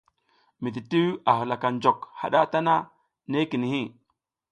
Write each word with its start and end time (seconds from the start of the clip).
Mititiwo 0.63 1.11
a 1.29 1.31
halaka 1.39 1.67
njok 1.75 1.99
haɗa 2.19 2.39
tana 2.51 2.75
nekini. 3.29 3.81